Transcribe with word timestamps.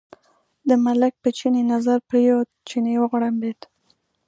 د 0.67 0.69
ملک 0.85 1.13
په 1.23 1.29
چیني 1.37 1.63
نظر 1.73 1.97
پرېوت، 2.09 2.49
چیني 2.67 2.95
وغړمبېد. 2.99 3.59